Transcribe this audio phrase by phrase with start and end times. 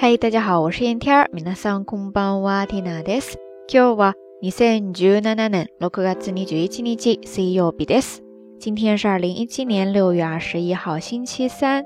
[0.00, 1.30] 嗨，大家好，我是燕天儿。
[1.32, 3.38] 皆さんこんばんは、ティナです。
[3.68, 8.22] 今日は二千十七年六月二十一日水曜日です。
[8.58, 11.84] 今天是二零一七年六月二十一号，星期三。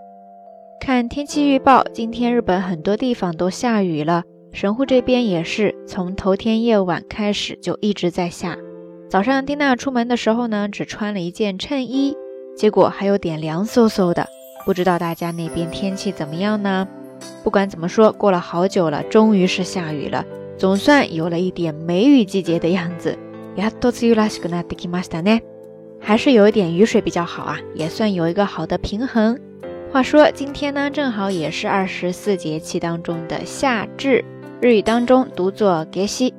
[0.80, 8.56] 看天气预报，今天日本很多地方都下雨了，神户这边也是，从头天夜晚开始就一直在下。
[9.08, 12.16] 早上蒂娜出门的时候呢，只穿了一件衬衣，
[12.56, 14.26] 结果还有点凉飕飕的。
[14.64, 16.86] 不知道大家那边天气怎么样呢？
[17.45, 20.25] 不管怎么说，过了好久了，终于是下雨了，
[20.57, 23.15] 总算有了一点梅雨季节的样子。
[26.01, 29.39] 还是有一点雨水比较好啊，也算有一个好的平衡。
[29.91, 34.25] 话说今天呢，正好也是二十四节气当中的夏至，
[34.59, 36.33] 日语当中读作节气。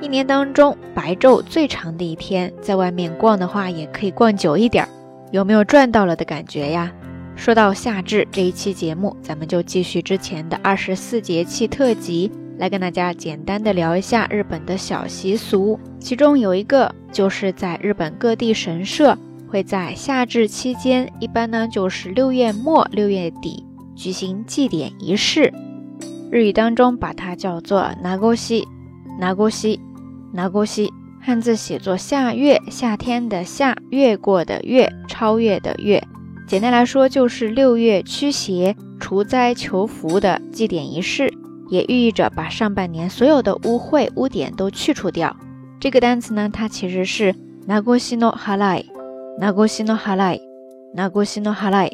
[0.00, 4.88] 一年当中白昼最长的一天，在外面逛的话也可以逛久一点，
[5.30, 6.90] 有没有赚到了的感觉呀？
[7.34, 15.78] 说到夏至这一期节目，咱们就继续之前的二十四节气特辑，来跟大家简单的聊一下日本的小习俗。
[15.98, 25.52] 其中有一个就是在日本各地神社会在夏至期间，一般呢就是六月末六月底举行祭典仪式。
[26.30, 28.68] 日语当中把它叫做拿过西，
[29.18, 29.80] 拿过西，
[30.32, 36.02] 拿过西，汉字写作夏月，夏天的夏，越过的越，超越的越。
[36.52, 41.32] 简单来说，就是六月驱邪、除灾求福的祭典仪式，
[41.70, 45.34] 也寓意着把上半年所有的污秽污点都去除掉。
[45.80, 47.34] 这个单词呢，它其实是
[47.66, 51.90] nagoshino halai，nagoshino halai，nagoshino halai，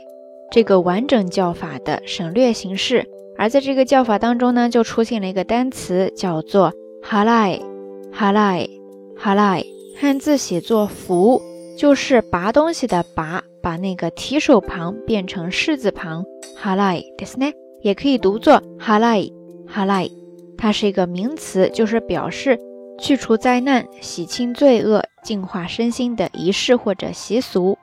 [0.51, 3.07] 这个完整叫法的省略形式。
[3.39, 6.73] 而在这个叫法当中呢，就出现了一个单词，叫做
[7.09, 9.65] halai，halai，halai，
[10.01, 11.41] 汉字写作福，
[11.79, 13.43] 就是拔东西的拔。
[13.61, 16.25] 把那个提手旁变成士字旁，
[16.57, 19.23] 哈赖的斯呢，也可以读作哈赖
[19.67, 20.09] 哈赖。
[20.57, 22.59] 它是一个名词，就是表示
[22.99, 27.77] 去除灾难、洗清罪恶、净化身心的仪式或者习俗。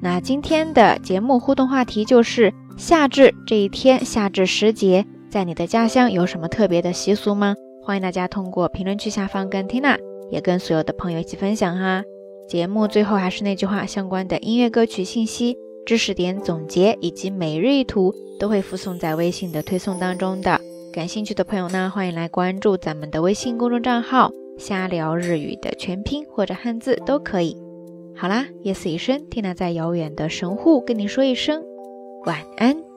[0.02, 2.52] 那今天的节目互动话题就是。
[2.78, 7.54] 夏至这一天，夏至时节，在你的家乡有什么特别的习俗吗？
[7.84, 9.98] 欢迎大家通过评论区下方跟 Tina，
[10.30, 12.02] 也跟所有的朋友一起分享哈。
[12.48, 20.58] 节目最后还是那句话，相关的音乐歌曲信息、知识点总结以及每日一图都会附送在微信的推送当中的。
[20.92, 27.61] 感兴趣的朋友呢，欢迎来关注咱们的微信公众账号“瞎聊日语”的全拼或者汉字都可以。
[28.14, 31.64] 好啦，夜色已深缇娜在遥远的神户跟你说一声。
[32.26, 32.91] 晚安。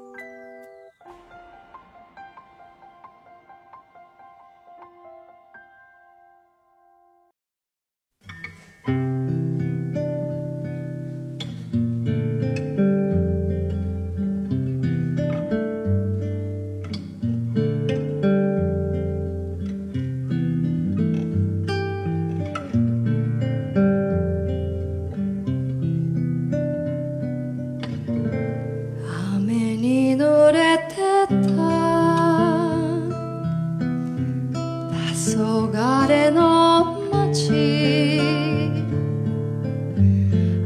[35.56, 38.20] 黄昏の街。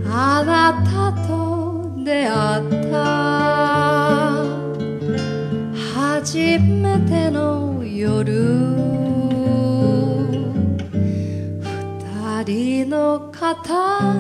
[0.07, 2.33] あなたと出会
[2.65, 2.97] った。
[5.94, 8.33] 初めての夜。
[12.01, 14.19] 二人の方。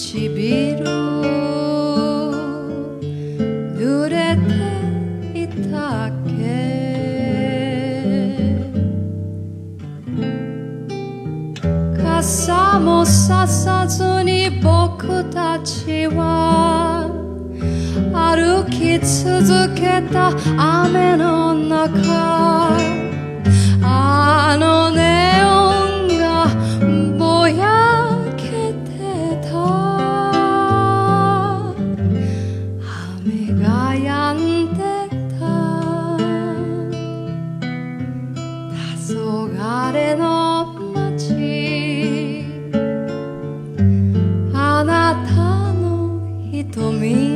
[0.00, 0.82] 唇
[3.76, 6.40] 濡れていたっけ。
[12.02, 17.10] 傘もささずに僕たちは
[18.14, 22.78] 歩き続けた雨の中。
[23.82, 25.59] あのネオ
[47.00, 47.29] me.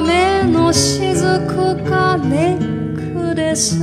[0.00, 3.78] 雨の雫がネックレス。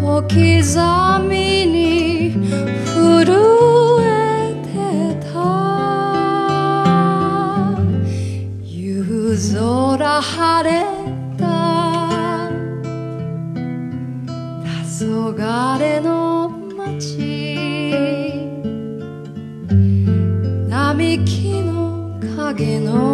[0.00, 0.30] 小刻
[1.28, 2.32] みに
[2.86, 3.26] 震
[4.00, 4.74] えて
[5.32, 5.34] た。
[8.62, 10.72] 夕空晴れ
[11.36, 11.42] た。
[14.96, 17.02] 黄昏の街。
[20.68, 23.13] 並木の影の